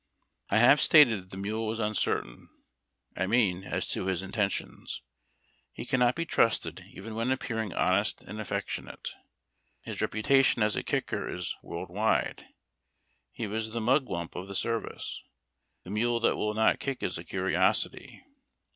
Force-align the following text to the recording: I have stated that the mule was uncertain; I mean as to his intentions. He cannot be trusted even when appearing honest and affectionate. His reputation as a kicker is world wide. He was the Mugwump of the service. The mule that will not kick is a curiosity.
I 0.49 0.57
have 0.57 0.81
stated 0.81 1.21
that 1.21 1.29
the 1.29 1.37
mule 1.37 1.67
was 1.67 1.79
uncertain; 1.79 2.49
I 3.15 3.27
mean 3.27 3.63
as 3.63 3.85
to 3.91 4.07
his 4.07 4.23
intentions. 4.23 5.03
He 5.71 5.85
cannot 5.85 6.15
be 6.15 6.25
trusted 6.25 6.83
even 6.91 7.13
when 7.13 7.29
appearing 7.31 7.71
honest 7.73 8.23
and 8.23 8.41
affectionate. 8.41 9.09
His 9.81 10.01
reputation 10.01 10.63
as 10.63 10.75
a 10.75 10.81
kicker 10.81 11.29
is 11.31 11.55
world 11.61 11.89
wide. 11.91 12.47
He 13.31 13.45
was 13.45 13.69
the 13.69 13.79
Mugwump 13.79 14.33
of 14.35 14.47
the 14.47 14.55
service. 14.55 15.21
The 15.83 15.91
mule 15.91 16.19
that 16.21 16.35
will 16.35 16.55
not 16.55 16.79
kick 16.79 17.03
is 17.03 17.19
a 17.19 17.23
curiosity. 17.23 18.23